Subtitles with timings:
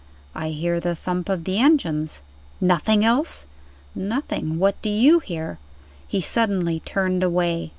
[0.33, 2.23] "I hear the thump of the engines."
[2.59, 3.45] "Nothing else?"
[3.93, 4.57] "Nothing.
[4.57, 5.59] What do you hear?"
[6.07, 7.69] He suddenly turned away.